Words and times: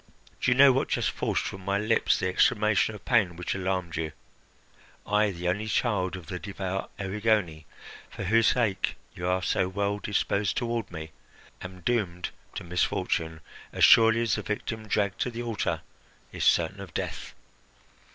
Do 0.41 0.49
you 0.49 0.57
know 0.57 0.71
what 0.73 0.87
just 0.87 1.11
forced 1.11 1.43
from 1.43 1.63
my 1.63 1.77
lips 1.77 2.17
the 2.17 2.27
exclamation 2.27 2.95
of 2.95 3.05
pain 3.05 3.35
which 3.35 3.53
alarmed 3.53 3.97
you? 3.97 4.13
I, 5.05 5.29
the 5.29 5.47
only 5.47 5.67
child 5.67 6.15
of 6.15 6.25
the 6.25 6.39
devout 6.39 6.89
Erigone, 6.97 7.65
for 8.09 8.23
whose 8.23 8.47
sake 8.47 8.95
you 9.13 9.27
are 9.27 9.43
so 9.43 9.69
well 9.69 9.99
disposed 9.99 10.57
toward 10.57 10.91
me, 10.91 11.11
am 11.61 11.81
doomed 11.81 12.31
to 12.55 12.63
misfortune 12.63 13.41
as 13.71 13.83
surely 13.83 14.23
as 14.23 14.33
the 14.33 14.41
victim 14.41 14.87
dragged 14.87 15.19
to 15.21 15.29
the 15.29 15.43
altar 15.43 15.81
is 16.31 16.43
certain 16.45 16.79
of 16.79 16.95
death. 16.95 17.35